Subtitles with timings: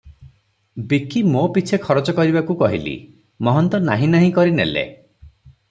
[0.93, 4.89] ବିକି ମୋ ପିଛେ ଖରଚ କରିବାକୁ କହିଲି ।ମହନ୍ତ ନାହିଁ ନାହିଁ କରି ନେଲେ।